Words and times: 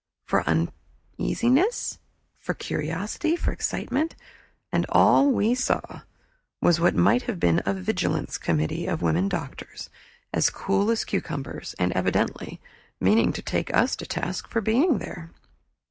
For 0.25 0.43
uneasiness, 1.19 1.99
for 2.39 2.55
curiosity, 2.55 3.35
for 3.35 3.51
excitement 3.51 4.15
and 4.71 4.87
all 4.89 5.29
we 5.29 5.53
saw 5.53 6.01
was 6.59 6.79
what 6.79 6.95
might 6.95 7.21
have 7.29 7.39
been 7.39 7.61
a 7.67 7.73
vigilance 7.75 8.39
committee 8.39 8.87
of 8.87 9.03
women 9.03 9.29
doctors, 9.29 9.91
as 10.33 10.49
cool 10.49 10.89
as 10.89 11.05
cucumbers, 11.05 11.75
and 11.77 11.91
evidently 11.93 12.59
meaning 12.99 13.31
to 13.33 13.43
take 13.43 13.71
us 13.75 13.95
to 13.97 14.07
task 14.07 14.47
for 14.47 14.59
being 14.59 14.97
there. 14.97 15.29